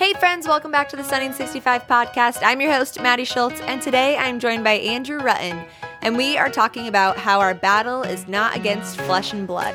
[0.00, 2.38] Hey, friends, welcome back to the Sunning 65 podcast.
[2.42, 5.68] I'm your host, Maddie Schultz, and today I'm joined by Andrew Rutten,
[6.00, 9.74] and we are talking about how our battle is not against flesh and blood.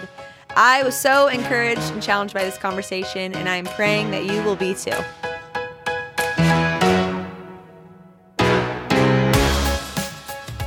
[0.56, 4.56] I was so encouraged and challenged by this conversation, and I'm praying that you will
[4.56, 4.98] be too.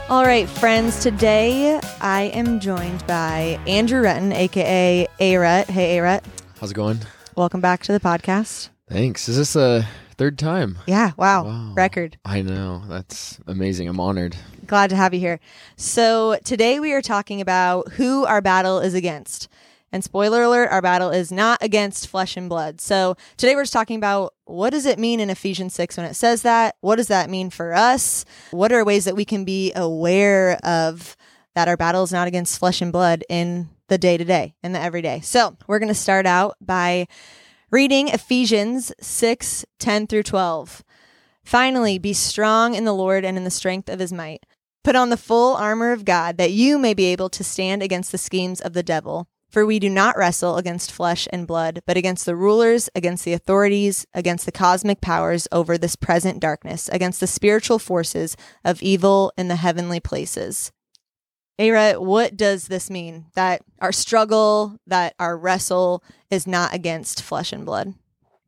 [0.09, 5.69] All right, friends, today I am joined by Andrew Rutten, aka A-Rut.
[5.69, 6.25] Hey, A-Rut.
[6.61, 7.01] How's it going?
[7.35, 8.69] Welcome back to the podcast.
[8.91, 9.29] Thanks.
[9.29, 9.87] Is this a
[10.17, 10.79] third time?
[10.87, 11.45] Yeah, wow.
[11.45, 11.73] Wow.
[11.75, 12.17] Record.
[12.25, 12.83] I know.
[12.89, 13.87] That's amazing.
[13.87, 14.35] I'm honored.
[14.67, 15.41] Glad to have you here.
[15.77, 19.49] So, today we are talking about who our battle is against.
[19.93, 22.81] And spoiler alert, our battle is not against flesh and blood.
[22.81, 26.15] So, today we're just talking about what does it mean in Ephesians 6 when it
[26.15, 26.77] says that?
[26.81, 28.25] What does that mean for us?
[28.53, 31.15] What are ways that we can be aware of
[31.55, 34.73] that our battle is not against flesh and blood in the day to day, in
[34.73, 35.21] the everyday?
[35.21, 37.07] So, we're going to start out by
[37.71, 40.83] reading Ephesians 6 10 through 12.
[41.45, 44.45] Finally, be strong in the Lord and in the strength of his might.
[44.83, 48.11] Put on the full armor of God that you may be able to stand against
[48.11, 49.29] the schemes of the devil.
[49.51, 53.33] For we do not wrestle against flesh and blood, but against the rulers, against the
[53.33, 59.33] authorities, against the cosmic powers over this present darkness, against the spiritual forces of evil
[59.39, 60.71] in the heavenly places.
[61.59, 63.27] A-Rut, what does this mean?
[63.35, 67.95] That our struggle, that our wrestle is not against flesh and blood?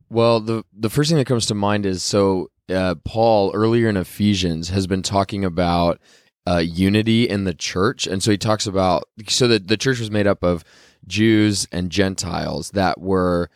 [0.09, 3.97] Well, the the first thing that comes to mind is so uh, Paul earlier in
[3.97, 6.01] Ephesians has been talking about
[6.49, 10.11] uh, unity in the church, and so he talks about so that the church was
[10.11, 10.65] made up of
[11.07, 13.51] Jews and Gentiles that were,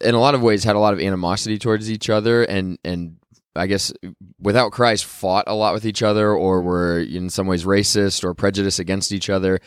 [0.00, 3.16] in a lot of ways, had a lot of animosity towards each other, and and
[3.56, 3.92] I guess
[4.40, 8.34] without Christ fought a lot with each other, or were in some ways racist or
[8.34, 9.60] prejudiced against each other.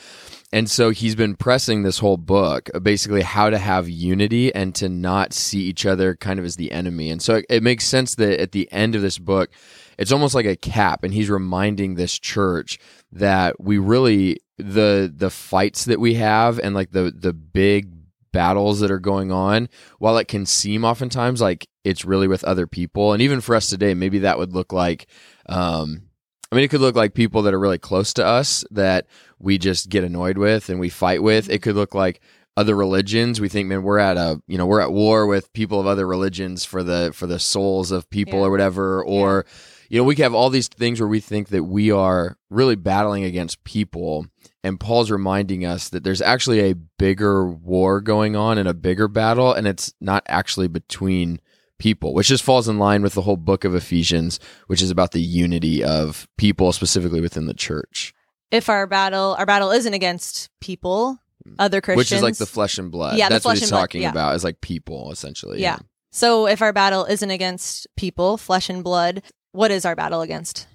[0.54, 4.74] And so he's been pressing this whole book, uh, basically how to have unity and
[4.76, 7.10] to not see each other kind of as the enemy.
[7.10, 9.50] And so it, it makes sense that at the end of this book,
[9.98, 12.80] it's almost like a cap, and he's reminding this church
[13.12, 17.93] that we really the the fights that we have and like the the big
[18.34, 22.68] battles that are going on, while it can seem oftentimes like it's really with other
[22.68, 25.08] people, and even for us today, maybe that would look like.
[25.48, 26.10] Um,
[26.52, 29.08] I mean, it could look like people that are really close to us that
[29.40, 31.50] we just get annoyed with and we fight with.
[31.50, 32.22] It could look like
[32.56, 33.42] other religions.
[33.42, 36.06] We think, man, we're at a, you know, we're at war with people of other
[36.06, 38.46] religions for the for the souls of people Yeah.
[38.46, 39.04] or whatever.
[39.04, 39.48] Or,
[39.90, 43.24] you know, we have all these things where we think that we are really battling
[43.24, 44.28] against people.
[44.64, 49.08] And Paul's reminding us that there's actually a bigger war going on and a bigger
[49.08, 51.42] battle, and it's not actually between
[51.80, 55.12] people, which just falls in line with the whole book of Ephesians, which is about
[55.12, 58.14] the unity of people, specifically within the church,
[58.52, 61.56] If our battle, our battle isn't against people, hmm.
[61.60, 61.98] other Christians.
[61.98, 63.18] which is like the flesh and blood.
[63.18, 64.12] Yeah, That's what he's and blood, talking yeah.
[64.12, 65.62] about, is like people, essentially.
[65.62, 65.80] Yeah.
[66.12, 70.68] So if our battle isn't against people, flesh and blood, what is our battle against?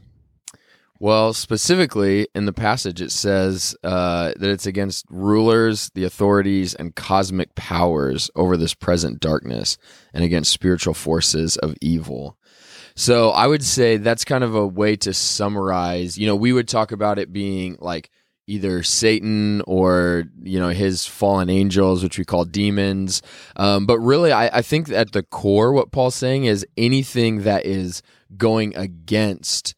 [1.00, 6.94] Well, specifically in the passage, it says uh, that it's against rulers, the authorities, and
[6.94, 9.78] cosmic powers over this present darkness
[10.12, 12.36] and against spiritual forces of evil.
[12.96, 16.18] So I would say that's kind of a way to summarize.
[16.18, 18.10] You know, we would talk about it being like
[18.48, 23.22] either Satan or, you know, his fallen angels, which we call demons.
[23.54, 27.66] Um, but really, I, I think at the core, what Paul's saying is anything that
[27.66, 28.02] is
[28.36, 29.76] going against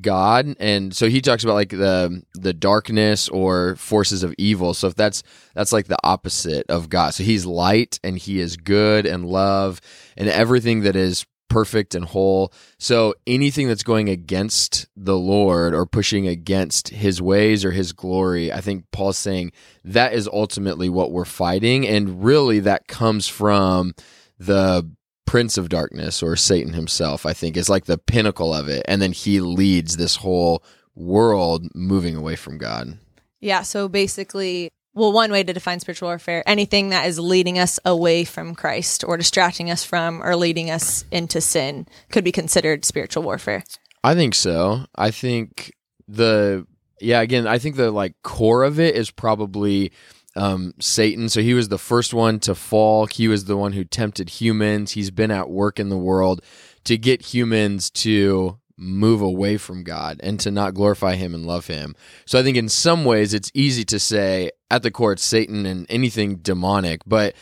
[0.00, 4.74] God, and so he talks about like the the darkness or forces of evil.
[4.74, 5.22] So if that's
[5.54, 7.14] that's like the opposite of God.
[7.14, 9.80] So he's light and he is good and love
[10.16, 12.52] and everything that is perfect and whole.
[12.78, 18.52] So anything that's going against the Lord or pushing against his ways or his glory,
[18.52, 19.52] I think Paul's saying
[19.84, 23.94] that is ultimately what we're fighting and really that comes from
[24.38, 24.88] the
[25.28, 28.82] prince of darkness or Satan himself, I think, is like the pinnacle of it.
[28.88, 32.96] And then he leads this whole world moving away from God.
[33.38, 33.60] Yeah.
[33.60, 38.24] So basically, well, one way to define spiritual warfare anything that is leading us away
[38.24, 43.22] from Christ or distracting us from or leading us into sin could be considered spiritual
[43.22, 43.64] warfare.
[44.02, 44.86] I think so.
[44.96, 45.74] I think
[46.08, 46.66] the
[47.02, 49.92] yeah, again, I think the like core of it is probably
[50.38, 51.28] um, Satan.
[51.28, 53.06] So he was the first one to fall.
[53.06, 54.92] He was the one who tempted humans.
[54.92, 56.42] He's been at work in the world
[56.84, 61.66] to get humans to move away from God and to not glorify Him and love
[61.66, 61.96] Him.
[62.24, 65.66] So I think in some ways it's easy to say at the core it's Satan
[65.66, 67.34] and anything demonic, but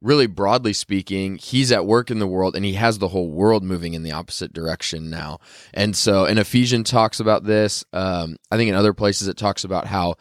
[0.00, 3.64] really broadly speaking, he's at work in the world and he has the whole world
[3.64, 5.40] moving in the opposite direction now.
[5.72, 7.84] And so, and Ephesians talks about this.
[7.92, 10.16] Um, I think in other places it talks about how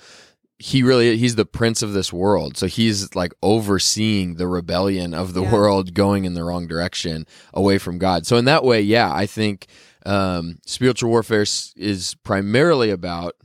[0.65, 5.33] he really he's the prince of this world so he's like overseeing the rebellion of
[5.33, 5.51] the Yeah.
[5.51, 9.25] world going in the wrong direction away from god so in that way yeah i
[9.25, 9.68] think
[10.06, 11.42] um, spiritual warfare
[11.75, 13.36] is primarily about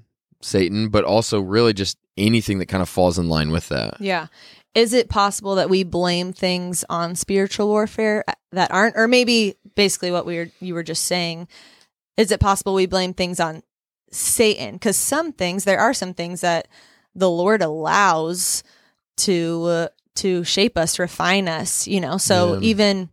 [0.43, 4.27] satan but also really just anything that kind of falls in line with that Yeah.
[4.75, 8.23] Is it possible that we blame things on spiritual warfare
[8.53, 11.49] that aren't, or maybe basically what we were you were just saying?
[12.17, 13.63] Is it possible we blame things on
[14.13, 14.75] Satan?
[14.75, 16.69] Because some things, there are some things that
[17.19, 18.63] the Lord allows
[19.19, 21.87] to uh, to shape us, refine us.
[21.87, 22.61] You know, so Yeah.
[22.61, 23.11] even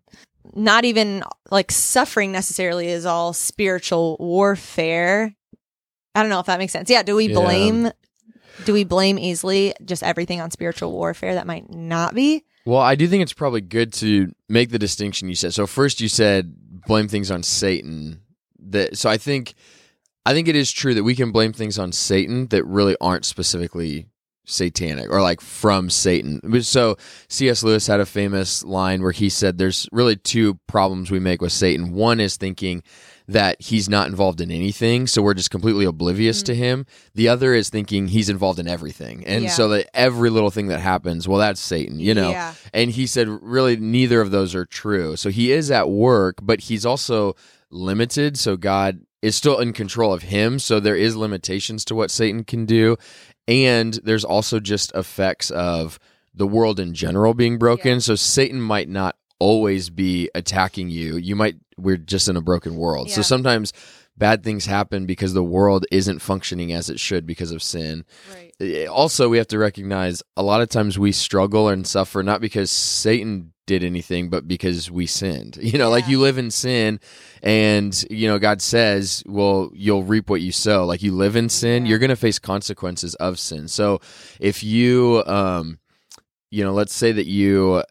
[0.54, 5.36] not even like suffering necessarily is all spiritual warfare.
[6.13, 6.90] I don't know if that makes sense.
[6.90, 7.04] Yeah.
[7.04, 7.36] Do we Yeah.
[7.36, 7.92] blame
[8.63, 12.44] do we blame easily just everything on spiritual warfare that might not be?
[12.66, 15.54] Well, I do think it's probably good to make the distinction you said.
[15.54, 16.56] So first you said
[16.88, 18.22] blame things on Satan.
[18.68, 19.56] That so I think
[20.25, 23.25] I think it is true that we can blame things on Satan that really aren't
[23.25, 24.07] specifically
[24.45, 26.62] satanic or like from Satan.
[26.63, 27.63] So C.S.
[27.63, 31.51] Lewis had a famous line where he said there's really two problems we make with
[31.51, 31.94] Satan.
[31.94, 32.83] One is thinking
[33.27, 36.57] that he's not involved in anything, so we're just completely oblivious to mm.
[36.57, 36.86] him.
[37.16, 39.25] The other is thinking he's involved in everything.
[39.25, 39.50] And Yeah.
[39.50, 42.30] so that every little thing that happens, well that's Satan, you know.
[42.30, 42.54] Yeah.
[42.71, 45.16] And he said, really, neither of those are true.
[45.16, 47.36] So he is at work, but he's also
[47.71, 48.38] limited.
[48.38, 50.60] So God is still in control of him.
[50.60, 52.95] So there is limitations to what Satan can do.
[53.48, 55.98] And there's also just effects of
[56.36, 57.94] the world in general being broken.
[57.94, 58.00] Yeah.
[58.00, 61.18] So Satan might not always be attacking you.
[61.18, 63.10] You might, we're just in a broken world.
[63.10, 63.74] So sometimes
[64.16, 68.54] bad things happen because the world isn't functioning as it should because of sin Right.
[68.62, 72.39] Eh, also we have to recognize a lot of times we struggle and suffer not
[72.39, 75.57] because satan did anything but because we sinned.
[75.62, 77.00] You know like you live in sin
[77.44, 80.85] and you know god says well you'll reap what you sow.
[80.85, 81.89] Like you live in sin Yeah.
[81.89, 83.67] you're going to face consequences of sin.
[83.67, 84.00] So
[84.39, 85.79] if you um
[86.51, 87.83] you know let's say that you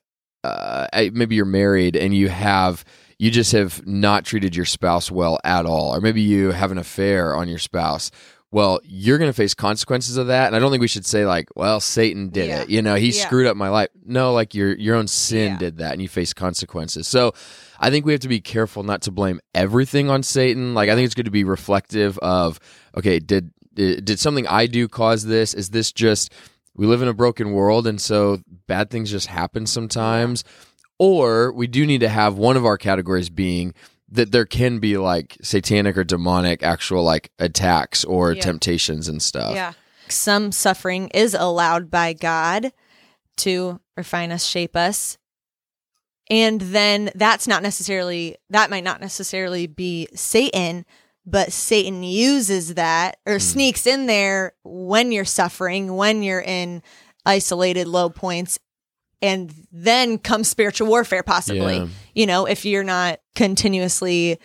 [0.45, 2.85] uh maybe you're married and you have
[3.19, 6.79] you just have not treated your spouse well at all or maybe you have an
[6.79, 8.11] affair on your spouse
[8.55, 11.27] well you're going to face consequences of that and i don't think we should say
[11.27, 12.61] like well satan did Yeah.
[12.63, 13.25] it you know he Yeah.
[13.27, 13.89] screwed up my life.
[14.07, 15.59] No like your your own sin Yeah.
[15.59, 17.09] did that and you face consequences.
[17.09, 17.33] So
[17.81, 20.73] i think we have to be careful not to blame everything on satan.
[20.73, 22.61] Like i think it's good to be reflective of
[22.97, 25.53] okay did did did something i do cause this?
[25.53, 26.33] Is this just
[26.77, 30.45] we live in a broken world and so bad things just happen sometimes?
[30.99, 33.75] Or we do need to have one of our categories being
[34.15, 38.43] that there can be like satanic or demonic actual like attacks or Yeah.
[38.43, 39.55] temptations and stuff.
[39.55, 39.73] Yeah.
[40.09, 42.73] Some suffering is allowed by God
[43.39, 45.19] to refine us, shape us.
[46.31, 50.87] And then that's not necessarily, that might not necessarily be Satan,
[51.27, 53.41] but Satan uses that or hmm.
[53.41, 56.83] sneaks in there when you're suffering, when you're in
[57.27, 58.59] isolated low points.
[59.25, 61.77] And then comes spiritual warfare, possibly.
[61.79, 61.87] Yeah.
[62.15, 64.39] You know, if you're not continuously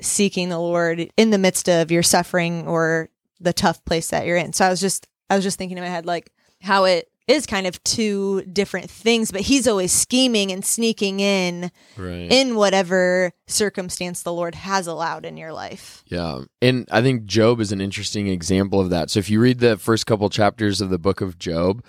[0.00, 3.08] seeking the Lord in the midst of your suffering or
[3.40, 4.52] the tough place that you're in.
[4.52, 6.30] So I was just I was just thinking in my head like
[6.62, 11.72] how it is kind of two different things, but he's always scheming and sneaking in
[11.96, 12.30] Right.
[12.30, 16.04] in whatever circumstance the Lord has allowed in your life.
[16.06, 16.42] Yeah.
[16.62, 19.10] And I think Job is an interesting example of that.
[19.10, 21.84] So if you read the first couple chapters of the book of Job,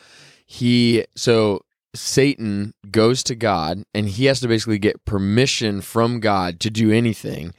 [0.47, 1.61] he so
[1.99, 6.91] Satan goes to God and he has to basically get permission from God to do
[6.91, 7.53] anything,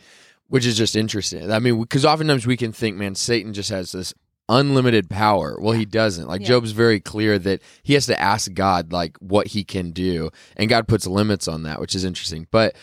[0.46, 1.50] which is just interesting.
[1.50, 4.14] I mean, because oftentimes we can think, man, Satan just has this
[4.48, 5.58] unlimited power.
[5.60, 6.26] Well, he doesn't.
[6.28, 6.48] Like Yeah.
[6.48, 10.70] Job's very clear that he has to ask God like what he can do, and
[10.70, 12.46] God puts limits on that, which is interesting.
[12.50, 12.74] But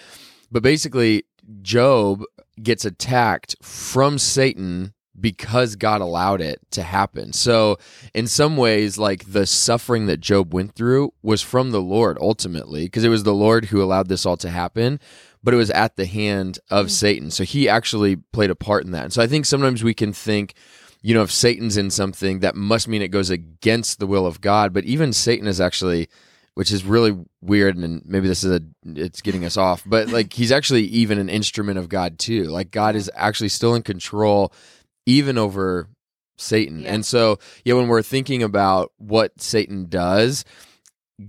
[0.51, 1.23] but basically,
[1.61, 2.23] Job
[2.61, 7.33] gets attacked from Satan because God allowed it to happen.
[7.33, 7.77] So,
[8.13, 12.85] in some ways, like the suffering that Job went through was from the Lord ultimately,
[12.85, 14.99] because it was the Lord who allowed this all to happen,
[15.43, 16.89] but it was at the hand of hmm.
[16.89, 17.31] Satan.
[17.31, 19.05] So, he actually played a part in that.
[19.05, 20.53] And so, I think sometimes we can think,
[21.01, 24.41] you know, if Satan's in something, that must mean it goes against the will of
[24.41, 24.73] God.
[24.73, 26.09] But even Satan is actually
[26.55, 28.61] which is really weird and maybe this is a
[28.95, 32.71] it's getting us off but like he's actually even an instrument of god too like
[32.71, 34.51] god is actually still in control
[35.05, 35.87] even over
[36.37, 36.93] satan Yeah.
[36.95, 40.43] and so yeah when we're thinking about what satan does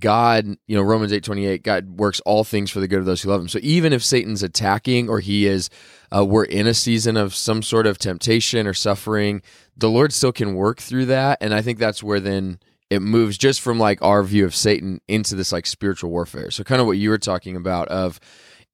[0.00, 3.23] god you know romans 8 28 god works all things for the good of those
[3.23, 5.71] who love him so even if satan's attacking or he is
[6.16, 9.42] uh, we're in a season of some sort of temptation or suffering
[9.76, 12.59] the lord still can work through that and i think that's where then
[12.90, 16.52] it moves just from like our view of Satan into this like spiritual warfare.
[16.52, 18.21] So kind of what you were talking about of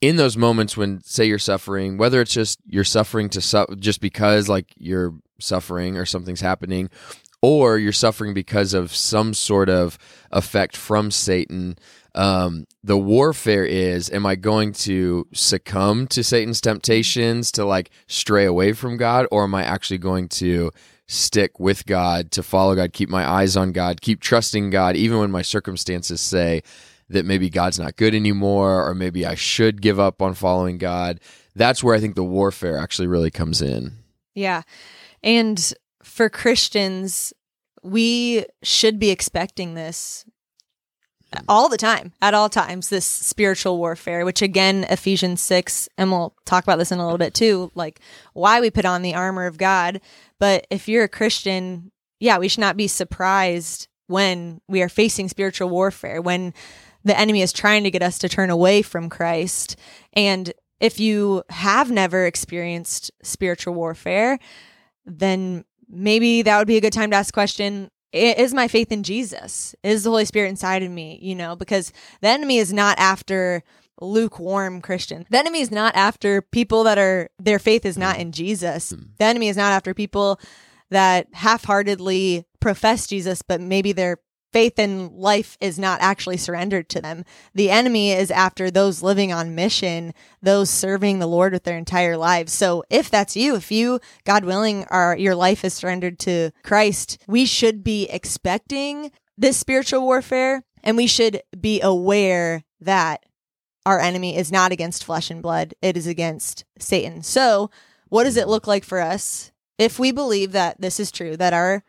[0.03, 4.01] in those moments when say you're suffering, whether it's just you're suffering to su- just
[4.01, 6.91] because like you're suffering or something's happening,
[7.41, 9.97] or you're suffering because of some sort of
[10.33, 11.79] effect from Satan.
[12.15, 18.45] Um, the warfare is am I going to succumb to Satan's temptations to like stray
[18.45, 20.73] away from God, or am I actually going to
[21.07, 25.19] stick with God, to follow God, keep my eyes on God, keep trusting God, even
[25.19, 26.63] when my circumstances say
[27.13, 31.21] that maybe God's not good anymore, or maybe I should give up on following God?
[31.55, 33.93] That's where I think the warfare actually really comes in.
[34.35, 34.63] Yeah.
[35.23, 37.33] And for Christians,
[37.83, 40.25] we should be expecting this
[41.49, 46.35] all the time, at all times, this spiritual warfare, which again, Ephesians 6, and we'll
[46.45, 48.01] talk about this in a little bit too, like
[48.35, 50.01] why we put on the armor of God.
[50.39, 51.91] But if you're a Christian,
[52.21, 56.53] yeah, we should not be surprised when we are facing spiritual warfare, when
[57.05, 59.77] the enemy is trying to get us to turn away from Christ.
[60.13, 64.39] And if you have never experienced spiritual warfare,
[65.05, 69.03] then maybe that would be a good time to ask question is my faith in
[69.03, 69.75] Jesus?
[69.83, 71.19] Is the Holy Spirit inside of me?
[71.23, 73.63] You know, because the enemy is not after
[74.01, 75.25] lukewarm Christian.
[75.31, 78.91] The enemy is not after people that are their faith is not in Jesus.
[78.91, 79.03] Hmm.
[79.19, 80.41] The enemy is not after people
[80.91, 84.19] that half-heartedly profess Jesus but maybe their
[84.53, 87.25] faith in life is not actually surrendered to them.
[87.55, 92.17] The enemy is after those living on mission, those serving the Lord with their entire
[92.17, 92.53] lives.
[92.53, 97.19] So if that's you, if you, God willing, are your life is surrendered to Christ,
[97.27, 103.25] we should be expecting this spiritual warfare and we should be aware that
[103.87, 107.23] our enemy is not against flesh and blood, it is against Satan.
[107.23, 107.71] So,
[108.09, 111.53] what does it look like for us if we believe that this is true, that
[111.53, 111.83] our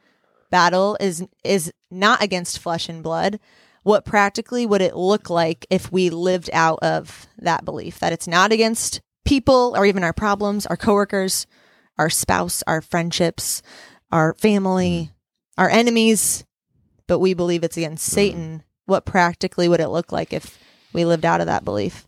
[0.53, 3.39] battle is is not against flesh and blood.
[3.81, 7.99] What practically would it look like if we lived out of that belief?
[7.99, 11.47] That it's not against people or even our problems our coworkers
[11.97, 13.61] our spouse our friendships
[14.11, 15.61] our family mm-hmm.
[15.61, 16.45] our enemies
[17.07, 18.15] but we believe it's against mm-hmm.
[18.15, 18.63] satan.
[18.85, 20.59] What practically would it look like if
[20.91, 22.05] we lived out of that belief?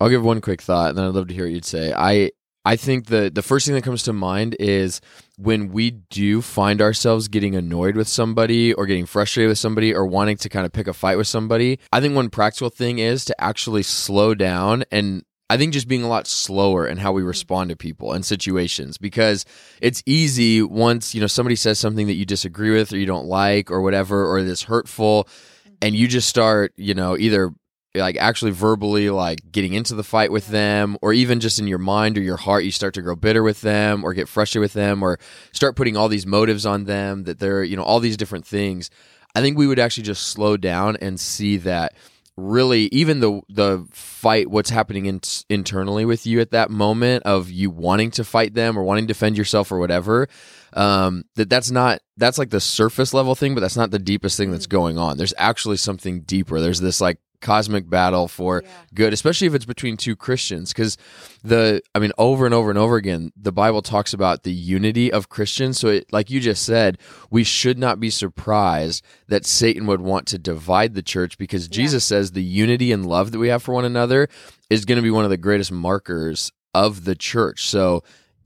[0.00, 1.92] I'll give one quick thought, and then I'd love to hear what you'd say.
[1.92, 2.30] I
[2.64, 5.00] I think the the first thing that comes to mind is
[5.36, 10.06] when we do find ourselves getting annoyed with somebody or getting frustrated with somebody or
[10.06, 11.80] wanting to kind of pick a fight with somebody.
[11.92, 16.02] I think one practical thing is to actually slow down and I think just being
[16.02, 17.28] a lot slower in how we mm-hmm.
[17.28, 19.44] respond to people and situations because
[19.82, 23.26] it's easy once, you know, somebody says something that you disagree with or you don't
[23.26, 25.74] like or whatever or that's hurtful mm-hmm.
[25.82, 27.52] and you just start, you know, either
[27.94, 31.78] like actually verbally like getting into the fight with them or even just in your
[31.78, 34.72] mind or your heart you start to grow bitter with them or get frustrated with
[34.72, 35.18] them or
[35.52, 38.90] start putting all these motives on them that they're you know all these different things.
[39.34, 41.94] I think we would actually just slow down and see that
[42.36, 45.20] really even the the fight what's happening in,
[45.50, 49.08] internally with you at that moment of you wanting to fight them or wanting to
[49.08, 50.26] defend yourself or whatever
[50.72, 54.38] um, that that's not that's like the surface level thing but that's not the deepest
[54.38, 55.18] thing that's going on.
[55.18, 56.60] There's actually something deeper.
[56.60, 58.70] There's this like cosmic battle for yeah.
[58.94, 60.72] good, especially if it's between two Christians.
[60.72, 60.96] Because
[61.44, 65.12] the, I mean, over and over and over again, the Bible talks about the unity
[65.12, 65.78] of Christians.
[65.78, 66.98] So, it, like you just said,
[67.30, 71.74] we should not be surprised that Satan would want to divide the church because yeah.
[71.74, 74.28] Jesus says the unity and love that we have for one another
[74.70, 77.66] is going to be one of the greatest markers of the church.
[77.66, 78.02] So,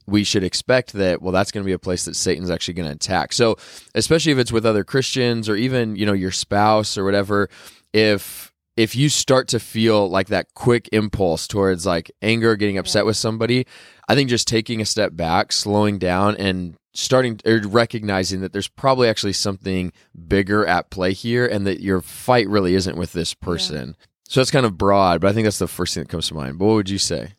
[0.07, 2.89] we should expect that well that's going to be a place that satan's actually going
[2.89, 3.57] to attack so
[3.95, 7.51] especially if it's with other christians or even you know your spouse or whatever
[7.93, 13.01] if if you start to feel like that quick impulse towards like anger, getting upset
[13.01, 13.07] yeah.
[13.07, 13.67] with somebody,
[14.09, 18.69] I think just taking a step back, slowing down, and starting or recognizing that there's
[18.69, 19.93] probably actually something
[20.29, 23.97] bigger at play here, and that your fight really isn't with this person.
[23.99, 24.07] Yeah.
[24.29, 26.35] So it's kind of broad, but I think that's the first thing that comes to
[26.35, 26.59] mind.
[26.59, 27.33] But what would you say?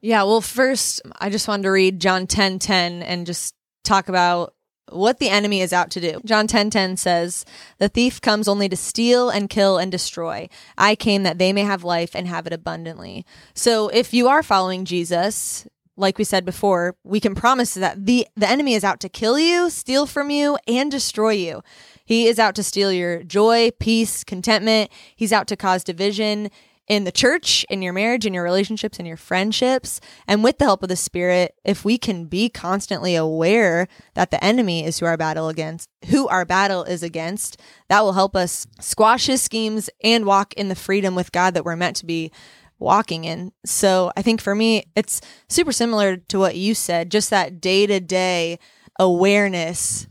[0.00, 4.54] Yeah, well, first, I just wanted to read John 10 10 and just talk about
[4.90, 6.20] what the enemy is out to do.
[6.24, 7.44] John 10:10 10, 10 says,
[7.78, 10.48] "The thief comes only to steal and kill and destroy.
[10.76, 13.24] I came that they may have life and have it abundantly."
[13.54, 18.26] So, if you are following Jesus, like we said before, we can promise that the
[18.36, 21.62] the enemy is out to kill you, steal from you, and destroy you.
[22.04, 24.90] He is out to steal your joy, peace, contentment.
[25.16, 26.50] He's out to cause division
[26.86, 30.00] in the church, in your marriage, in your relationships, in your friendships.
[30.28, 34.42] And with the help of the Spirit, if we can be constantly aware that the
[34.44, 38.66] enemy is who our battle against, who our battle is against, that will help us
[38.80, 42.30] squash his schemes and walk in the freedom with God that we're meant to be
[42.78, 43.52] walking in.
[43.64, 47.86] So I think for me, it's super similar to what you said, just that day
[47.86, 48.58] to day
[48.98, 50.06] awareness.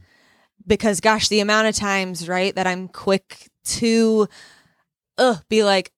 [0.65, 4.27] Because gosh, the amount of times, right, that I'm quick to
[5.17, 5.92] uh, be like,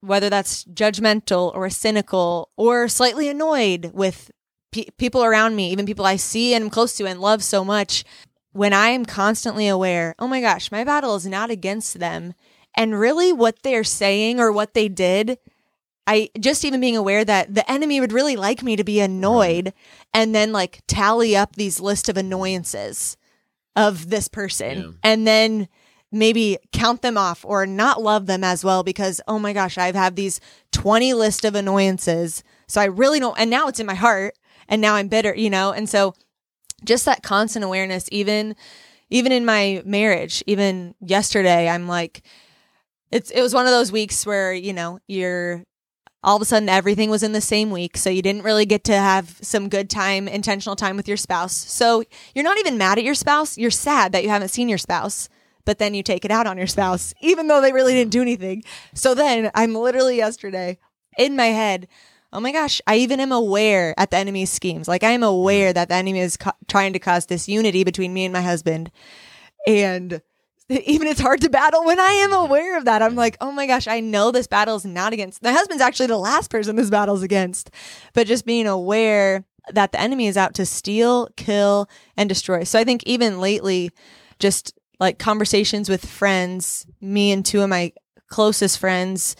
[0.00, 4.30] whether that's judgmental or cynical or slightly annoyed with
[4.72, 7.64] pe- people around me, even people I see and am close to and love so
[7.64, 8.04] much.
[8.52, 12.34] when I am constantly aware, oh my gosh, my battle is not against them.
[12.76, 15.38] And really what they're saying or what they did,
[16.06, 19.66] I just even being aware that the enemy would really like me to be annoyed
[19.66, 20.08] mm-hmm.
[20.14, 23.16] and then like tally up these list of annoyances
[23.76, 24.90] of this person Yeah.
[25.04, 25.68] and then
[26.12, 29.94] maybe count them off or not love them as well because oh my gosh i've
[29.94, 30.40] had these
[30.72, 32.42] 20 list of annoyances.
[32.66, 34.34] So i really don't and now it's in my heart
[34.68, 35.72] and now i'm bitter you know?
[35.72, 36.14] And so
[36.84, 38.56] just that constant awareness even
[39.10, 42.22] even in my marriage even yesterday i'm like
[43.10, 45.64] it's it was one of those weeks where you know you're
[46.22, 48.84] all of a sudden everything was in the same week so you didn't really get
[48.84, 51.54] to have some good time intentional time with your spouse.
[51.54, 54.78] So you're not even mad at your spouse you're sad that you haven't seen your
[54.78, 55.28] spouse
[55.70, 58.20] but then you take it out on your spouse even though they really didn't do
[58.20, 58.60] anything
[58.92, 60.76] so then i'm literally yesterday
[61.16, 61.86] in my head
[62.32, 65.72] oh my gosh i even am aware at the enemy's schemes like i am aware
[65.72, 68.90] that the enemy is co- trying to cause disunity between me and my husband
[69.64, 70.20] and
[70.68, 73.02] even it's hard to battle when I am aware of that.
[73.02, 76.06] I'm like, oh my gosh, I know this battle is not against my husband's actually
[76.06, 77.72] the last person this battle's against.
[78.14, 82.62] But just being aware that the enemy is out to steal, kill, and destroy.
[82.62, 83.90] So I think even lately,
[84.38, 87.92] just like conversations with friends, me and two of my
[88.28, 89.34] closest friends,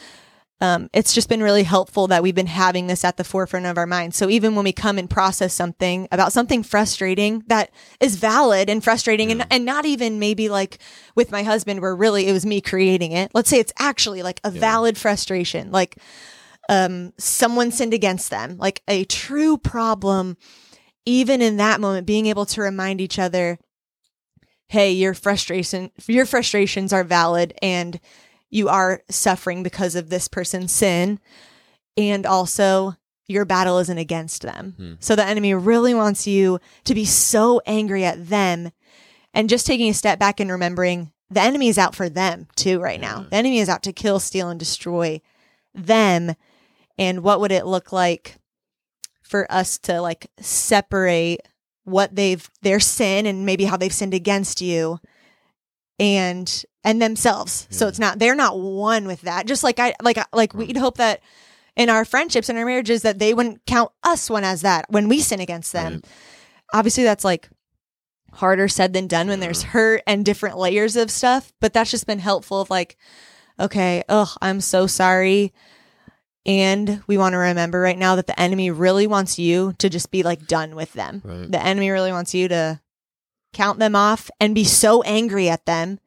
[0.63, 3.79] um, it's just been really helpful that we've been having this at the forefront of
[3.79, 4.17] our minds.
[4.17, 8.85] So even when we come and process something about something frustrating that is valid and
[8.85, 10.79] frustrating and, and not even maybe like
[11.15, 13.31] with my husband where really it was me creating it.
[13.33, 15.97] Let's say it's actually like a valid frustration, like
[16.69, 20.37] um, someone sinned against them, like a true problem.
[21.07, 23.59] Even in that moment, being able to remind each other,
[24.71, 27.99] hey, your frustration, your frustrations are valid and
[28.51, 31.19] you are suffering because of this person's sin.
[31.97, 32.95] And also,
[33.27, 34.75] your battle isn't against them.
[34.77, 34.93] Hmm.
[35.01, 38.71] So the enemy really wants you to be so angry at them.
[39.35, 42.79] And just taking a step back and remembering the enemy is out for them too,
[42.79, 43.27] right now.
[43.29, 45.21] The enemy is out to kill, steal, and destroy
[45.75, 46.37] them.
[46.97, 48.39] And what would it look like
[49.21, 51.41] for us to like separate
[51.91, 54.99] what they've their sin and maybe how they've sinned against you
[55.99, 57.67] and and themselves.
[57.71, 59.47] So it's not they're not one with that.
[59.47, 61.21] Just like I like uh, like we'd hope that
[61.77, 65.09] in our friendships and our marriages that they wouldn't count us one as that when
[65.09, 65.95] we sin against them.
[65.95, 66.05] Right.
[66.73, 67.49] Obviously that's like
[68.33, 72.07] harder said than done when there's hurt and different layers of stuff, but that's just
[72.07, 72.97] been helpful of like
[73.59, 75.53] okay, oh, I'm so sorry.
[76.47, 80.11] And we want to remember right now that the enemy really wants you to just
[80.11, 81.21] be like done with them.
[81.25, 81.51] Right.
[81.51, 82.81] The enemy really wants you to
[83.53, 85.99] count them off and be so angry at them.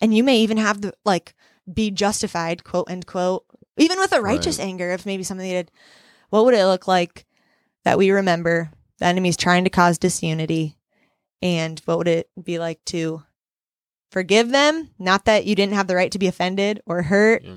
[0.00, 1.34] And you may even have the like
[1.72, 3.44] be justified, quote end quote,
[3.76, 4.66] even with a righteous Right.
[4.66, 5.70] anger if maybe something they did.
[6.30, 7.26] What would it look like
[7.84, 10.76] that we remember the enemy's trying to cause disunity?
[11.42, 13.24] And what would it be like to
[14.12, 14.90] forgive them?
[14.98, 17.54] Not that you didn't have the right to be offended or hurt, Yeah.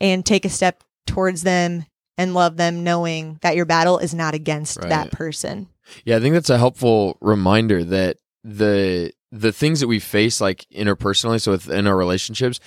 [0.00, 1.84] and take a step towards them
[2.16, 4.88] and love them, knowing that your battle is not against Right.
[4.88, 5.68] that person.
[6.04, 10.64] Yeah, I think that's a helpful reminder that the the things that we face like
[10.74, 12.60] interpersonally, so within our relationships,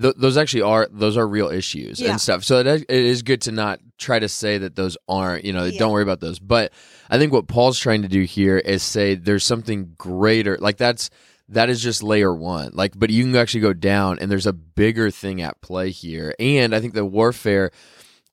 [0.00, 2.10] th- those actually are those are real issues Yeah.
[2.12, 2.42] and stuff.
[2.44, 5.52] So it, is- it is good to not try to say that those aren't, you
[5.52, 5.78] know, Yeah.
[5.78, 6.38] don't worry about those.
[6.40, 6.72] But
[7.08, 10.58] I think what Paul's trying to do here is say there's something greater.
[10.60, 11.08] Like that's
[11.48, 12.70] that is just layer one.
[12.74, 16.34] Like, but you can actually go down, and there's a bigger thing at play here.
[16.38, 17.70] And I think the warfare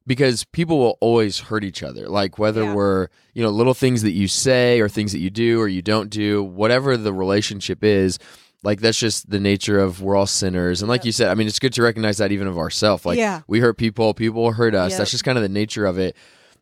[0.08, 2.74] because people will always hurt each other like whether Yeah.
[2.76, 5.82] we're you know little things that you say or things that you do or you
[5.82, 8.20] don't do whatever the relationship is
[8.62, 11.06] like that's just the nature of we're all sinners and like Yep.
[11.08, 13.42] you said i mean it's good to recognize that even of ourselves like Yeah.
[13.48, 14.98] we hurt people people hurt us Yep.
[15.00, 16.16] that's just kind of the nature of it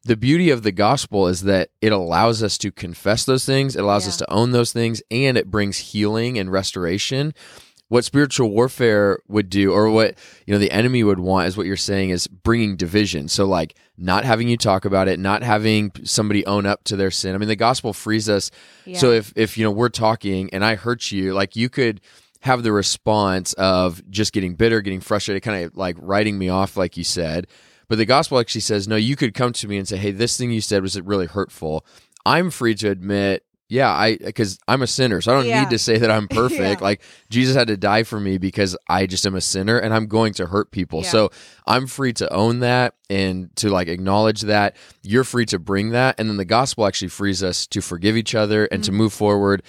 [0.05, 3.83] the beauty of the gospel is that it allows us to confess those things it
[3.83, 7.33] allows us to own those things and it brings healing and restoration.
[7.89, 11.67] What spiritual warfare would do or what you know the enemy would want is what
[11.67, 13.27] you're saying is bringing division.
[13.27, 17.11] So like not having you talk about it not having somebody own up to their
[17.11, 17.35] sin.
[17.35, 18.51] I mean the gospel frees us.
[18.97, 22.01] So if if you know we're talking and i hurt you like you could
[22.41, 26.75] have the response of just getting bitter getting frustrated kind of like writing me off
[26.75, 27.47] like you said
[27.93, 30.35] but the gospel actually says no you could come to me and say hey this
[30.37, 31.85] thing you said was really hurtful
[32.25, 35.61] i'm free to admit yeah i because i'm a sinner so i don't Yeah.
[35.61, 36.87] need to say that i'm perfect Yeah.
[36.87, 40.07] like jesus had to die for me because i just am a sinner and i'm
[40.07, 41.09] going to hurt people Yeah.
[41.09, 41.29] so
[41.67, 46.19] i'm free to own that and to like acknowledge that you're free to bring that
[46.19, 49.61] and then the gospel actually frees us to forgive each other and to move forward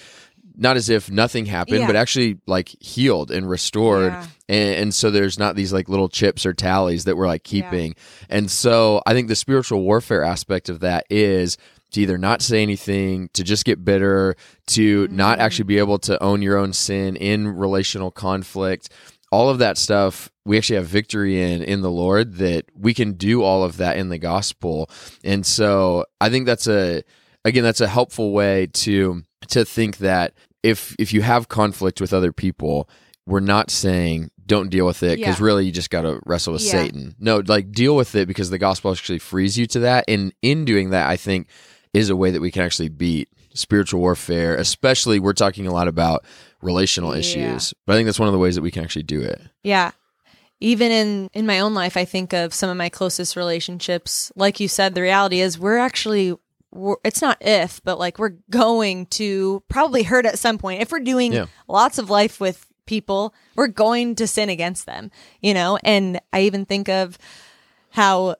[0.57, 1.81] not as if nothing happened Mm-hmm.
[1.81, 1.87] Yeah.
[1.87, 4.25] but actually like healed and restored Yeah.
[4.47, 7.95] And, and so there's not these like little chips or tallies that we're like keeping
[8.29, 11.57] and so i think the spiritual warfare aspect of that is
[11.91, 14.35] to either not say anything, to just get bitter,
[14.67, 15.45] to not Mm-hmm.
[15.45, 18.89] actually be able to own your own sin in relational conflict.
[19.31, 23.13] All of that stuff we actually have victory in in the Lord that we can
[23.13, 24.89] do all of that in the gospel.
[25.23, 27.03] And so I think that's a
[27.45, 32.13] again that's a helpful way to to think that if if you have conflict with
[32.13, 32.89] other people,
[33.25, 35.45] we're not saying don't deal with it because Yeah.
[35.45, 36.71] really you just got to wrestle with Yeah.
[36.71, 37.15] Satan.
[37.19, 40.05] No, like deal with it because the gospel actually frees you to that.
[40.07, 41.47] And in doing that, I think
[41.93, 44.55] is a way that we can actually beat spiritual warfare.
[44.55, 46.25] Especially, we're talking a lot about
[46.61, 47.19] relational Yeah.
[47.19, 49.41] issues, but I think that's one of the ways that we can actually do it.
[49.63, 49.91] Yeah.
[50.61, 54.31] Even in in my own life, I think of some of my closest relationships.
[54.35, 56.33] Like you said, the reality is we're actually
[56.71, 60.81] we're, it's not if, but like we're going to probably hurt at some point.
[60.81, 61.45] If we're doing Yeah.
[61.69, 65.77] lots of life with people, we're going to sin against them, you know?
[65.83, 67.17] And I even think of
[67.91, 68.35] how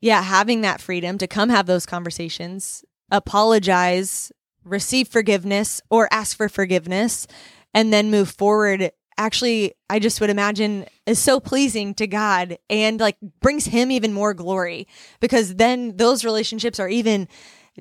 [0.00, 4.30] yeah, having that freedom to come have those conversations, apologize,
[4.64, 7.26] receive forgiveness or ask for forgiveness
[7.74, 13.00] and then move forward actually I just would imagine is so pleasing to God and
[13.00, 14.86] like brings him even more glory
[15.20, 17.28] because then those relationships are even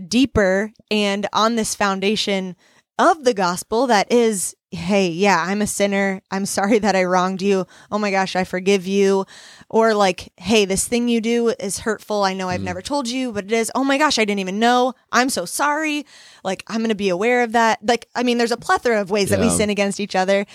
[0.07, 2.55] deeper and on this foundation
[2.99, 6.21] of the gospel that is hey yeah i'm a sinner.
[6.31, 7.65] I'm sorry that i wronged you.
[7.91, 9.25] Oh my gosh i forgive you.
[9.69, 12.23] Or like hey this thing you do is hurtful.
[12.23, 12.65] I know i've mm.
[12.65, 13.71] never told you but it is.
[13.75, 14.93] Oh my gosh i didn't even know.
[15.11, 16.05] I'm so sorry.
[16.43, 17.79] Like i'm gonna be aware of that.
[17.85, 20.45] Like i mean there's a plethora of ways that we sin against each other.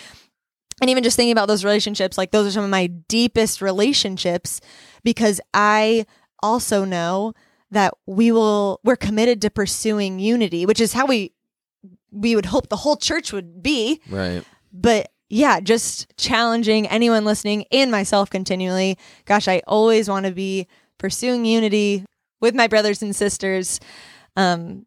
[0.80, 4.60] And even just thinking about those relationships like those are some of my deepest relationships
[5.04, 6.06] because i
[6.42, 7.34] also know
[7.70, 11.32] that we will we're committed to pursuing unity which is how we
[12.12, 14.00] we would hope the whole church would be.
[14.08, 14.44] Right.
[14.72, 18.98] but yeah just challenging anyone listening and myself continually.
[19.24, 22.04] Gosh i always want to be pursuing unity
[22.40, 23.80] with my brothers and sisters
[24.36, 24.86] um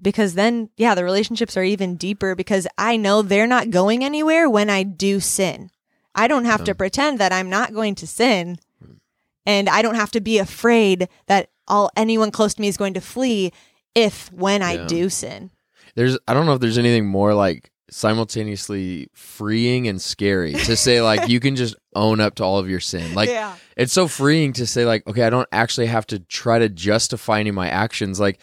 [0.00, 4.48] because then yeah the relationships are even deeper because i know they're not going anywhere
[4.48, 5.70] when i do sin.
[6.14, 8.58] I don't have to pretend that i'm not going to sin
[9.46, 12.94] and i don't have to be afraid that all anyone close to me is going
[12.94, 13.52] to flee
[13.94, 15.50] if when i do sin
[16.00, 21.02] There's I don't know if there's anything more like simultaneously freeing and scary to say
[21.02, 23.14] like you can just own up to all of your sin.
[23.14, 26.58] Like yeah it's so freeing to say like okay, I don't actually have to try
[26.58, 28.40] to justify any of my actions like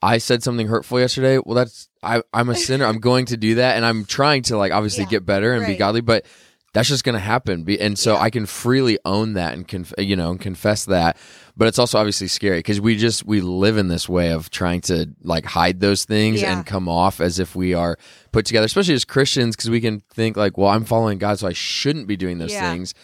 [0.00, 1.38] I said something hurtful yesterday.
[1.44, 2.84] Well, that's I I'm a sinner.
[2.84, 5.66] I'm going to do that and I'm trying to like obviously Yeah, get better and
[5.66, 6.26] be godly, but
[6.72, 7.66] that's just going to happen.
[7.80, 8.16] And so.
[8.16, 11.16] I can freely own that and conf- you know, and confess that.
[11.56, 14.80] But it's also obviously scary because we just we live in this way of trying
[14.82, 16.56] to like hide those things Yeah.
[16.56, 17.98] and come off as if we are
[18.32, 21.48] put together, especially as Christians, because we can think like, well, I'm following God, so
[21.48, 22.70] I shouldn't be doing those Yeah.
[22.70, 22.94] things.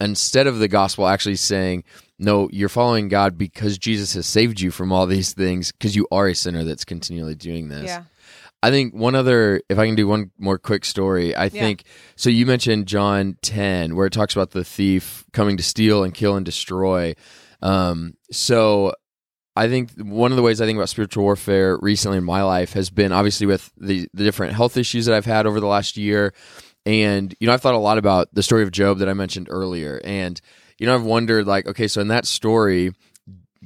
[0.00, 1.84] Instead of the gospel actually saying,
[2.18, 6.06] no, you're following God because Jesus has saved you from all these things because you
[6.10, 7.84] are a sinner that's continually doing this.
[7.86, 8.04] yeah
[8.62, 11.84] I think one other, if I can do one more quick story, I think
[12.16, 12.28] so.
[12.28, 16.36] You mentioned John 10, where it talks about the thief coming to steal and kill
[16.36, 17.14] and destroy.
[17.62, 18.92] Um, so
[19.56, 22.74] I think one of the ways I think about spiritual warfare recently in my life
[22.74, 25.96] has been obviously with the, the different health issues that I've had over the last
[25.96, 26.34] year.
[26.86, 29.48] And, you know, I've thought a lot about the story of Job that I mentioned
[29.50, 30.00] earlier.
[30.04, 30.40] And,
[30.78, 32.92] you know, I've wondered, like, okay, so in that story,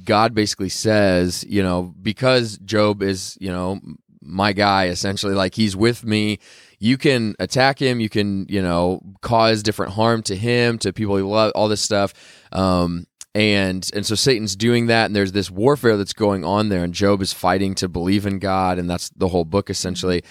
[0.03, 3.79] God basically says, you know, because Job is, you know,
[4.25, 6.39] my guy essentially, like he's with me,
[6.79, 11.15] you can attack him, you can, you know, cause different harm to him, to people
[11.17, 12.13] he love, all this stuff.
[12.51, 16.85] Um, and and so Satan's doing that, and there's this warfare that's going on there,
[16.85, 20.23] and Job is fighting to believe in God, and that's the whole book essentially.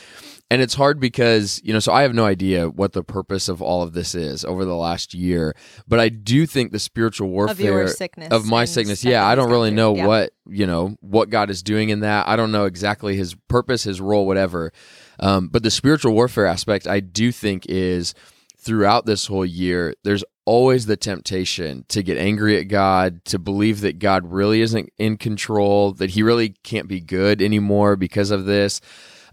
[0.50, 3.62] And it's hard because, you know, so I have no idea what the purpose of
[3.62, 5.56] all of this is over the last year,
[5.88, 9.34] but I do think the spiritual warfare of your sickness of my sickness yeah i
[9.34, 10.06] don't really know Yeah.
[10.06, 12.28] what you know what god is doing in that.
[12.28, 14.70] I don't know exactly his purpose his role whatever.
[15.18, 18.14] Um, but the spiritual warfare aspect i do think is
[18.58, 23.80] throughout this whole year there's always the temptation to get angry at god to believe
[23.80, 28.44] that god really isn't in control that he really can't be good anymore because of
[28.44, 28.80] this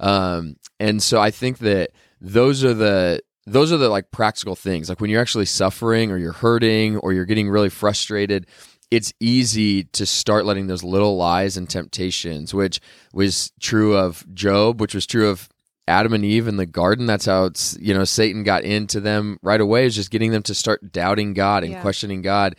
[0.02, 4.88] um, and so i think that those are the those are the like practical things.
[4.88, 8.46] Like when you're actually suffering or you're hurting or you're getting really frustrated
[8.92, 12.80] it's easy to start letting those little lies and temptations which
[13.14, 15.50] was true of job which was true of
[15.88, 17.08] adam and eve in the garden.
[17.08, 20.44] That's how it's you know satan got into them right away is just getting them
[20.44, 21.82] to start doubting god and Yeah.
[21.82, 22.56] questioning god.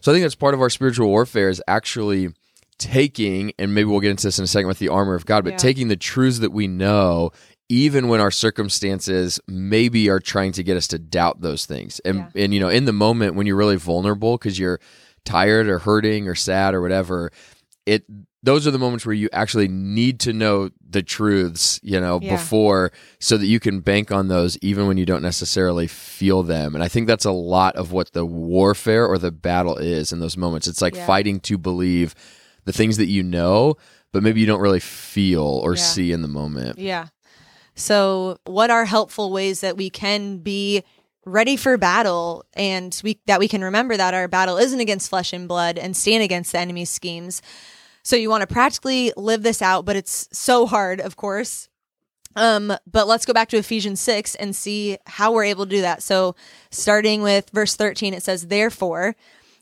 [0.00, 2.30] So i think that's part of our spiritual warfare is actually
[2.78, 5.44] taking and maybe we'll get into this in a second with the armor of god
[5.44, 5.56] but Yeah.
[5.58, 7.30] taking the truths that we know
[7.68, 12.18] even when our circumstances maybe are trying to get us to doubt those things and
[12.34, 12.42] Yeah.
[12.44, 14.80] and you know in the moment when you're really vulnerable because you're
[15.24, 17.30] tired or hurting or sad or whatever
[17.86, 18.04] it
[18.42, 22.36] those are the moments where you actually need to know the truths, you know, Yeah.
[22.36, 26.76] before so that you can bank on those even when you don't necessarily feel them.
[26.76, 30.20] And I think that's a lot of what the warfare or the battle is in
[30.20, 30.68] those moments.
[30.68, 31.06] It's like Yeah.
[31.06, 32.14] fighting to believe
[32.66, 33.76] the things that you know,
[34.12, 35.80] but maybe you don't really feel or Yeah.
[35.82, 36.78] see in the moment.
[36.78, 37.06] Yeah.
[37.74, 40.82] So, what are helpful ways that we can be
[41.24, 45.32] ready for battle and we that we can remember that our battle isn't against flesh
[45.32, 47.42] and blood and stand against the enemy's schemes.
[48.02, 51.68] So you want to practically live this out, but it's so hard, of course.
[52.36, 55.80] Um, but let's go back to Ephesians 6 and see how we're able to do
[55.80, 56.02] that.
[56.02, 56.36] So,
[56.70, 59.16] starting with verse 13, it says, Therefore,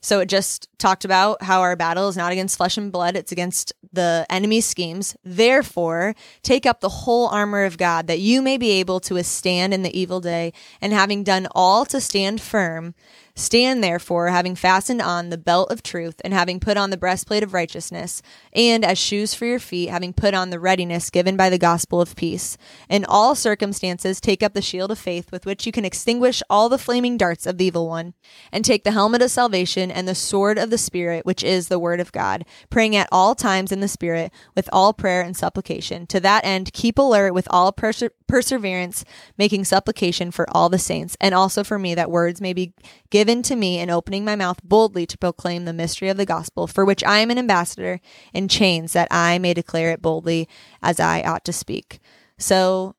[0.04, 3.32] so it just talked about how our battle is not against flesh and blood, it's
[3.32, 5.16] against the enemy's schemes.
[5.24, 9.72] Therefore, take up the whole armor of God that you may be able to withstand
[9.72, 12.94] in the evil day, and having done all to stand firm,
[13.36, 17.42] stand therefore, having fastened on the belt of truth, and having put on the breastplate
[17.42, 21.50] of righteousness, and as shoes for your feet, having put on the readiness given by
[21.50, 22.56] the gospel of peace.
[22.88, 26.68] In all circumstances, take up the shield of faith with which you can extinguish all
[26.68, 28.14] the flaming darts of the evil one,
[28.52, 31.80] and take the helmet of salvation and the sword of the Spirit, which is the
[31.80, 36.06] word of God, praying at all times in the Spirit with all prayer and supplication.
[36.06, 39.04] To that end, keep alert with all perse- perseverance,
[39.36, 42.72] making supplication for all the saints, and also for me, that words may be
[43.10, 46.66] given to me in opening my mouth boldly to proclaim the mystery of the gospel,
[46.66, 48.00] for which I am an ambassador
[48.32, 50.48] in chains, that I may declare it boldly
[50.82, 52.00] as I ought to speak.
[52.38, 52.94] So,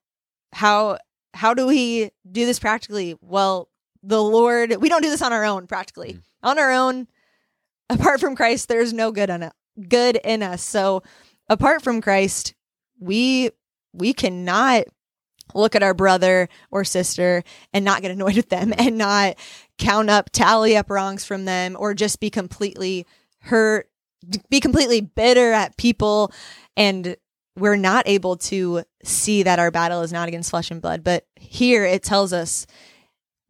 [0.52, 0.98] how
[1.34, 3.14] how do we do this practically?
[3.20, 3.68] Well,
[4.02, 6.14] the Lord, we don't do this on our own practically.
[6.14, 6.22] Mm.
[6.42, 7.08] On our own,
[7.90, 9.52] apart from Christ, there's no good on it,
[9.88, 10.62] good in us.
[10.62, 11.02] So,
[11.48, 12.54] apart from Christ,
[12.98, 13.50] we
[13.92, 14.84] we cannot
[15.56, 17.42] look at our brother or sister
[17.72, 19.36] and not get annoyed with them and not
[19.78, 23.06] count up tally up wrongs from them or just be completely
[23.40, 23.88] hurt
[24.50, 26.32] be completely bitter at people
[26.76, 27.16] and
[27.56, 31.26] we're not able to see that our battle is not against flesh and blood but
[31.36, 32.66] here it tells us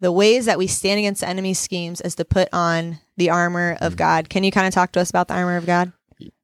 [0.01, 3.77] the ways that we stand against the enemy's schemes is to put on the armor
[3.81, 3.97] of hmm.
[3.97, 4.29] God.
[4.29, 5.93] Can you kind of talk to us about the armor of God?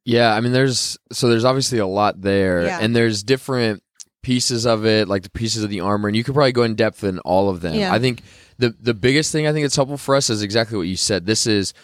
[0.05, 2.79] Yeah, I mean, there's so there's obviously a lot there, Yeah.
[2.81, 3.82] and there's different
[4.23, 6.75] pieces of it, like the pieces of the armor, and you could probably go in
[6.75, 7.75] depth in all of them.
[7.75, 7.93] Yeah.
[7.93, 8.23] I think
[8.59, 11.27] the the biggest thing I think that's helpful for us is exactly what you said.
[11.27, 11.75] This is,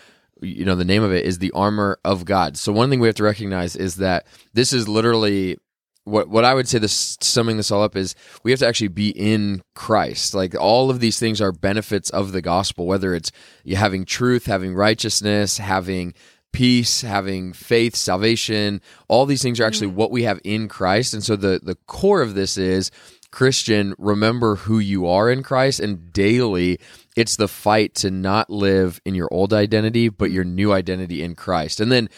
[0.41, 2.57] you know, the name of it is the armor of God.
[2.57, 5.59] So one thing we have to recognize is that this is literally
[6.05, 8.89] what what I would say this summing this all up is we have to actually
[8.89, 10.35] be in Christ.
[10.35, 13.31] Like all of these things are benefits of the gospel, whether it's
[13.65, 16.15] you having truth, having righteousness, having
[16.53, 19.97] peace, having faith, salvation, all these things are actually mm-hmm.
[19.97, 21.15] what we have in Christ.
[21.15, 22.91] And so the the core of this is
[23.31, 26.79] Christian, remember who you are in Christ and daily
[27.17, 31.35] it's the fight to not live in your old identity but your new identity in
[31.35, 31.81] Christ.
[31.81, 32.09] And then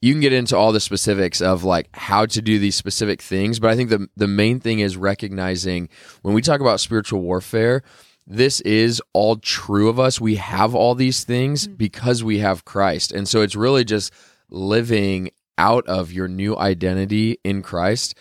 [0.00, 3.58] you can get into all the specifics of like how to do these specific things,
[3.58, 5.88] but I think the the main thing is recognizing
[6.22, 7.82] when we talk about spiritual warfare,
[8.26, 10.20] this is all true of us.
[10.20, 13.12] We have all these things because we have Christ.
[13.12, 14.12] And so it's really just
[14.50, 15.30] living
[15.60, 18.14] out of your new identity in Christ.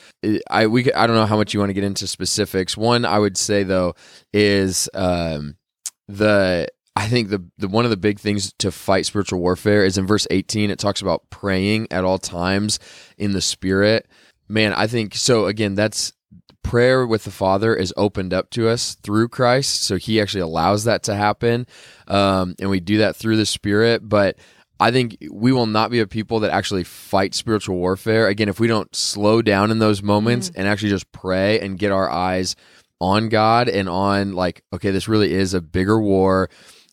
[0.50, 2.76] I we I don't know how much you want to get into specifics.
[2.76, 3.96] One I would say though
[4.34, 5.56] is um
[6.10, 9.98] the I think the the one of the big things to fight spiritual warfare is
[9.98, 12.78] in verse 18 it talks about praying at all times
[13.18, 14.08] in the spirit.
[14.50, 16.12] Man, I think so again that's
[16.70, 20.84] prayer with the Father is opened up to us through Christ, so He actually allows
[20.84, 21.66] that to happen,
[22.08, 24.08] um, and we do that through the Spirit.
[24.08, 24.38] But
[24.80, 28.60] I think we will not be a people that actually fight spiritual warfare again if
[28.60, 32.56] we don't slow down in those moments and actually just pray and get our eyes
[33.02, 36.50] on God and on like, okay, this really is a bigger war.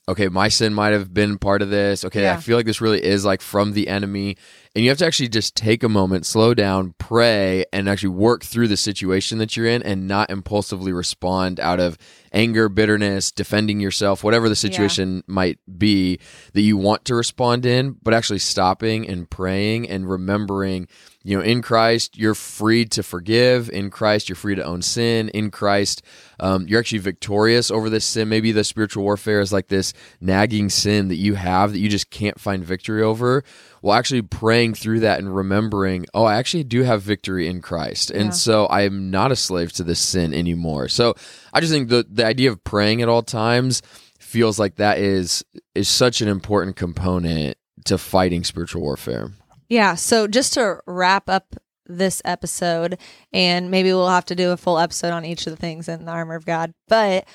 [0.08, 2.04] Okay, my sin might have been part of this.
[2.04, 2.34] Okay, Yeah.
[2.34, 4.36] I feel like this really is like from the enemy.
[4.76, 8.44] And you have to actually just take a moment, slow down, pray, and actually work
[8.44, 11.96] through the situation that you're in and not impulsively respond out of
[12.30, 16.20] anger, bitterness, defending yourself, whatever the situation might be
[16.52, 20.88] that you want to respond in, but actually stopping and praying and remembering,
[21.24, 23.70] you know, in Christ, you're free to forgive.
[23.70, 25.30] In Christ, you're free to own sin.
[25.30, 26.02] In Christ,
[26.40, 28.28] um, you're actually victorious over this sin.
[28.28, 32.10] Maybe the spiritual warfare is like this nagging sin that you have that you just
[32.10, 33.42] can't find victory over.
[33.82, 38.10] Well, actually praying through that and remembering, oh, I actually do have victory in Christ.
[38.10, 38.30] And Yeah.
[38.30, 40.88] so I am not a slave to this sin anymore.
[40.88, 41.14] So
[41.52, 43.82] I just think the, the idea of praying at all times
[44.18, 45.44] feels like that is
[45.74, 49.30] is such an important component to fighting spiritual warfare.
[49.68, 49.94] Yeah.
[49.94, 51.54] So just to wrap up
[51.88, 52.98] this episode,
[53.32, 56.04] and maybe we'll have to do a full episode on each of the things in
[56.04, 57.26] the armor of God, but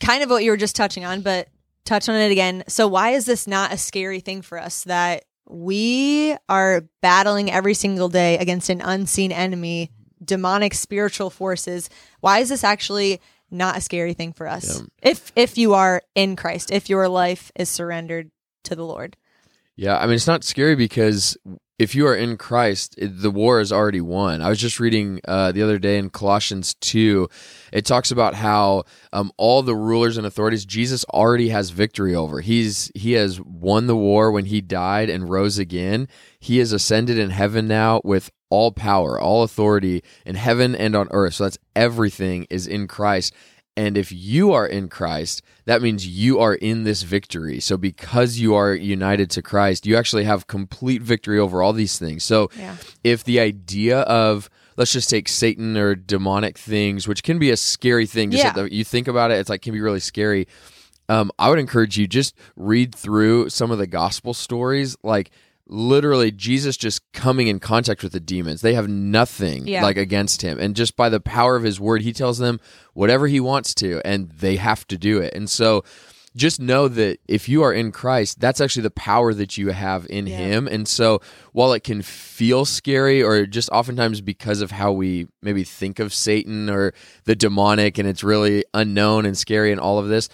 [0.00, 1.48] kind of what you were just touching on, but
[1.84, 2.64] touch on it again.
[2.68, 7.74] So why is this not a scary thing for us that we are battling every
[7.74, 9.90] single day against an unseen enemy,
[10.24, 11.90] demonic spiritual forces.
[12.20, 14.80] Why is this actually not a scary thing for us?
[14.80, 15.10] Yeah.
[15.10, 18.30] If if you are in Christ, if your life is surrendered
[18.64, 19.16] to the Lord.
[19.76, 21.36] Yeah, I mean, it's not scary because
[21.80, 24.42] if you are in Christ, it, the war is already won.
[24.42, 27.26] I was just reading uh, the other day in Colossians 2,
[27.72, 32.42] it talks about how um, all the rulers and authorities, Jesus already has victory over.
[32.42, 36.06] He's He has won the war when he died and rose again.
[36.38, 41.08] He is ascended in heaven now with all power, all authority in heaven and on
[41.12, 41.34] earth.
[41.34, 43.32] So that's everything is in Christ.
[43.76, 47.60] And if you are in Christ, that means you are in this victory.
[47.60, 51.98] So because you are united to Christ, you actually have complete victory over all these
[51.98, 52.24] things.
[52.24, 52.76] So Yeah.
[53.04, 57.56] if the idea of let's just take Satan or demonic things, which can be a
[57.56, 58.52] scary thing, just Yeah.
[58.52, 60.46] the- you think about it, it's like can be really scary.
[61.08, 65.30] Um, I would encourage you just read through some of the gospel stories, like
[65.70, 68.60] literally Jesus just coming in contact with the demons.
[68.60, 69.82] They have nothing Yeah.
[69.82, 72.60] like against him, and just by the power of his word, he tells them
[72.92, 75.32] whatever he wants to, and they have to do it.
[75.34, 75.84] And so,
[76.36, 80.06] just know that if you are in Christ, that's actually the power that you have
[80.08, 80.36] in Yeah.
[80.38, 80.68] him.
[80.68, 81.20] And so,
[81.52, 86.14] while it can feel scary, or just oftentimes because of how we maybe think of
[86.14, 90.28] Satan or the demonic, and it's really unknown and scary and all of this,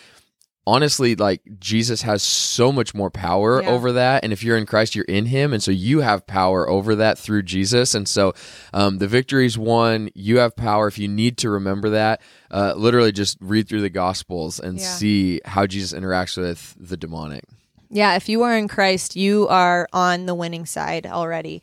[0.67, 3.71] honestly, like Jesus has so much more power Yeah.
[3.71, 4.25] over that.
[4.25, 5.53] And if you're in Christ, you're in Him.
[5.53, 7.95] And so you have power over that through Jesus.
[7.95, 8.35] And so
[8.75, 10.11] um, the victory's won.
[10.15, 10.89] You have power.
[10.89, 14.87] If you need to remember that, uh, literally just read through the Gospels and Yeah.
[14.87, 17.45] see how Jesus interacts with the demonic.
[17.89, 21.63] Yeah, if you are in Christ, you are on the winning side already.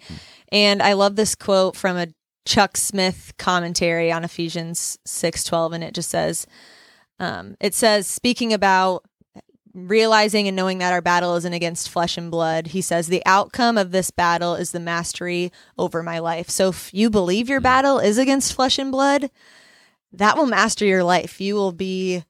[0.52, 2.08] And I love this quote from a
[2.46, 6.46] Chuck Smith commentary on Ephesians 6:12 and it just says
[7.20, 9.04] um, it says speaking about
[9.74, 12.68] realizing and knowing that our battle isn't against flesh and blood.
[12.68, 16.50] He says the outcome of this battle is the mastery over my life.
[16.50, 19.32] So if you believe your battle is against flesh and blood,
[20.12, 21.42] that will master your life.
[21.42, 22.24] You will be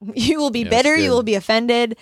[0.14, 1.96] you will be Yeah, bitter, you will be offended,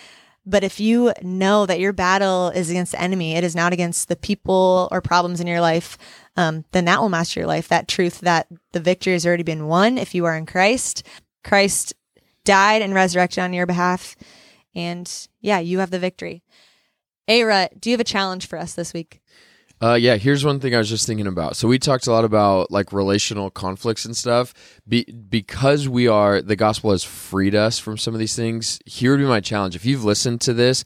[0.45, 4.09] but if you know that your battle is against the enemy, it is not against
[4.09, 5.97] the people or problems in your life,
[6.37, 7.69] um, then that will master your life.
[7.69, 11.05] That truth that the victory has already been won if you are in Christ.
[11.45, 11.95] Christ
[12.45, 14.17] died and resurrected on your behalf.
[14.75, 16.43] And yeah, you have the victory.
[17.29, 19.21] A-Rut, do you have a challenge for us this week?
[19.83, 21.57] Uh, yeah, here's one thing I was just thinking about.
[21.57, 24.55] So we talked a lot about like relational conflicts and stuff.
[24.87, 28.79] Be- because we are the gospel has freed us from some of these things.
[28.87, 29.75] Here would be my challenge.
[29.75, 30.85] If you've listened to this,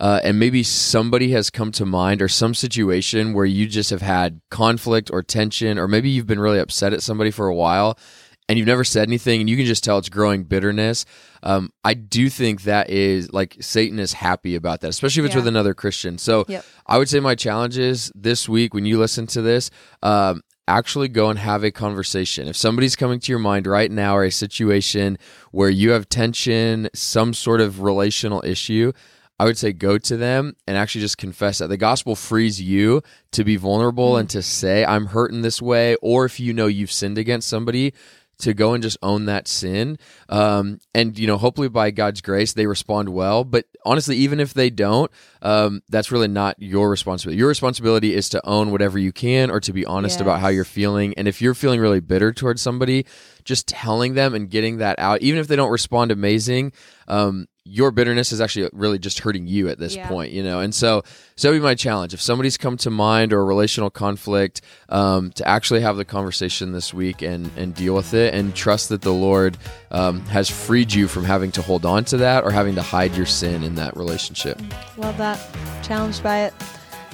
[0.00, 4.00] uh, and maybe somebody has come to mind or some situation where you just have
[4.00, 7.98] had conflict or tension, or maybe you've been really upset at somebody for a while,
[8.48, 11.04] and you've never said anything, and you can just tell it's growing bitterness.
[11.42, 15.34] Um, I do think that is like Satan is happy about that, especially if it's
[15.34, 15.40] Yeah.
[15.40, 16.18] with another Christian.
[16.18, 16.64] So Yep.
[16.86, 19.70] I would say my challenge is this week when you listen to this,
[20.02, 22.46] um, actually go and have a conversation.
[22.48, 25.18] If somebody's coming to your mind right now or a situation
[25.50, 28.92] where you have tension, some sort of relational issue,
[29.40, 31.68] I would say go to them and actually just confess that.
[31.68, 35.94] The gospel frees you to be vulnerable and to say, I'm hurting this way.
[36.02, 37.94] Or if you know you've sinned against somebody,
[38.38, 39.98] to go and just own that sin.
[40.28, 43.44] Um, and, you know, hopefully by God's grace, they respond well.
[43.44, 45.10] But honestly, even if they don't,
[45.42, 47.38] um, that's really not your responsibility.
[47.38, 50.64] Your responsibility is to own whatever you can or to be honest about how you're
[50.64, 51.14] feeling.
[51.16, 53.06] And if you're feeling really bitter towards somebody,
[53.44, 56.72] just telling them and getting that out, even if they don't respond amazing,
[57.08, 60.08] um, your bitterness is actually really just hurting you at this Yeah.
[60.08, 60.60] point, you know.
[60.60, 61.02] And so,
[61.36, 62.14] so be my challenge.
[62.14, 66.72] If somebody's come to mind or a relational conflict, um, to actually have the conversation
[66.72, 69.58] this week and and deal with it, and trust that the Lord
[69.90, 73.14] um, has freed you from having to hold on to that or having to hide
[73.14, 74.60] your sin in that relationship.
[74.96, 75.38] Love that.
[75.82, 76.54] Challenged by it.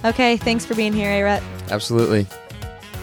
[0.05, 1.43] Okay, thanks for being here, A-Rut.
[1.71, 2.27] Absolutely.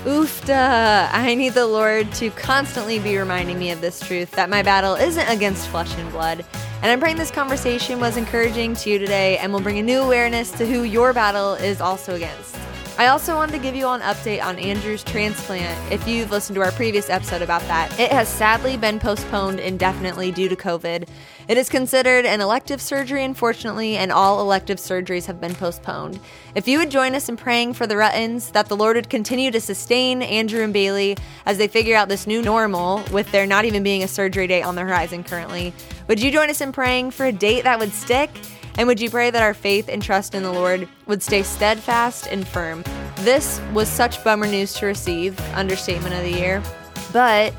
[0.04, 1.10] Oofda!
[1.12, 4.96] I need the Lord to constantly be reminding me of this truth that my battle
[4.96, 6.44] isn't against flesh and blood.
[6.82, 10.00] And I'm praying this conversation was encouraging to you today and will bring a new
[10.00, 12.56] awareness to who your battle is also against.
[12.98, 16.56] I also wanted to give you all an update on Andrew's transplant if you've listened
[16.56, 17.92] to our previous episode about that.
[18.00, 21.08] It has sadly been postponed indefinitely due to COVID.
[21.52, 26.18] It is considered an elective surgery, unfortunately, and all elective surgeries have been postponed.
[26.56, 29.52] If you would join us in praying for the Ruttons, that the Lord would continue
[29.52, 33.66] to sustain Andrew and Bailey as they figure out this new normal, with there not
[33.66, 35.74] even being a surgery date on the horizon currently,
[36.08, 38.30] would you join us in praying for a date that would stick?
[38.78, 42.28] And would you pray that our faith and trust in the Lord would stay steadfast
[42.28, 42.82] and firm?
[43.26, 46.64] This was such bummer news to receive, understatement of the year.
[47.12, 47.54] But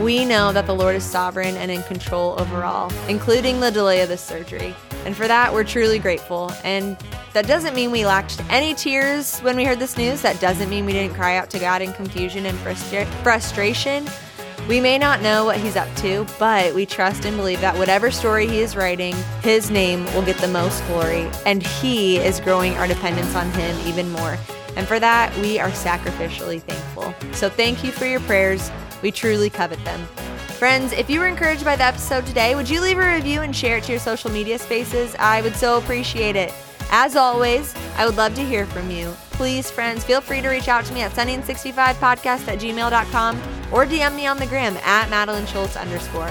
[0.00, 4.08] we know that the Lord is sovereign and in control overall, including the delay of
[4.08, 4.74] this surgery.
[5.04, 6.52] And for that, we're truly grateful.
[6.64, 6.96] And
[7.32, 10.22] That doesn't mean we lacked any tears when we heard this news.
[10.22, 14.06] That doesn't mean we didn't cry out to God in confusion and frustra- frustration.
[14.68, 18.10] We may not know what he's up to, but we trust and believe that whatever
[18.10, 22.74] story he is writing, his name will get the most glory, and he is growing
[22.78, 24.38] our dependence on him even more.
[24.74, 27.14] And for that, we are sacrificially thankful.
[27.32, 28.70] So thank you for your prayers.
[29.02, 30.06] We truly covet them.
[30.58, 33.54] Friends, if you were encouraged by the episode today, would you leave a review and
[33.54, 35.14] share it to your social media spaces?
[35.18, 36.52] I would so appreciate it.
[36.90, 39.10] As always, I would love to hear from you.
[39.32, 43.36] Please, friends, feel free to reach out to me at sunny65podcast at gmail.com
[43.72, 46.28] or DM me on the gram at Madeline Schultz underscore.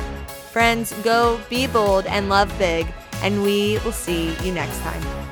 [0.52, 2.88] Friends, go be bold and love big,
[3.22, 5.25] and we will see you next time.